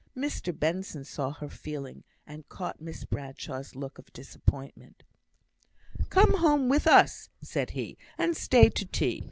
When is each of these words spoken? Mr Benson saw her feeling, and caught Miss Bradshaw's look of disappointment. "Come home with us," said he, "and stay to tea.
Mr 0.17 0.51
Benson 0.51 1.05
saw 1.05 1.29
her 1.29 1.47
feeling, 1.47 2.03
and 2.25 2.49
caught 2.49 2.81
Miss 2.81 3.05
Bradshaw's 3.05 3.75
look 3.75 3.99
of 3.99 4.11
disappointment. 4.13 5.03
"Come 6.09 6.37
home 6.37 6.69
with 6.69 6.87
us," 6.87 7.29
said 7.43 7.69
he, 7.77 7.99
"and 8.17 8.35
stay 8.35 8.69
to 8.69 8.85
tea. 8.87 9.19